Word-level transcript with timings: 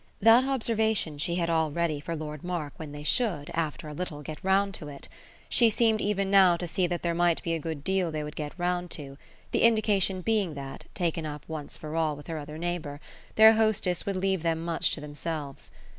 That 0.19 0.45
observation 0.45 1.19
she 1.19 1.35
had 1.35 1.47
all 1.47 1.69
ready 1.69 1.99
for 1.99 2.15
Lord 2.15 2.43
Mark 2.43 2.73
when 2.77 2.91
they 2.91 3.03
should, 3.03 3.51
after 3.53 3.87
a 3.87 3.93
little, 3.93 4.23
get 4.23 4.43
round 4.43 4.73
to 4.73 4.87
it. 4.87 5.07
She 5.47 5.69
seemed 5.69 6.01
even 6.01 6.31
now 6.31 6.57
to 6.57 6.65
see 6.65 6.87
that 6.87 7.03
there 7.03 7.13
might 7.13 7.43
be 7.43 7.53
a 7.53 7.59
good 7.59 7.83
deal 7.83 8.09
they 8.09 8.23
would 8.23 8.35
get 8.35 8.57
round 8.57 8.89
to; 8.97 9.19
the 9.51 9.61
indication 9.61 10.21
being 10.21 10.55
that, 10.55 10.85
taken 10.95 11.27
up 11.27 11.45
once 11.47 11.77
for 11.77 11.95
all 11.95 12.15
with 12.15 12.25
her 12.25 12.39
other 12.39 12.57
neighbour, 12.57 12.99
their 13.35 13.53
hostess 13.53 14.03
would 14.07 14.17
leave 14.17 14.41
them 14.41 14.65
much 14.65 14.89
to 14.95 15.01
themselves. 15.01 15.71